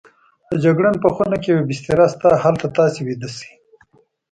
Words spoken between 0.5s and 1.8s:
جګړن په خونه کې یوه